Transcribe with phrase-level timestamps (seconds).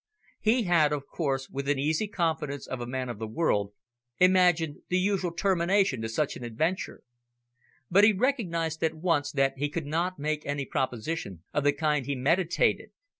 [0.39, 3.71] He had, of course, with the easy confidence of a man of the world,
[4.17, 7.03] imagined the usual termination to such an adventure.
[7.91, 12.07] But he recognised at once that he could not make any proposition of the kind
[12.07, 12.89] he meditated.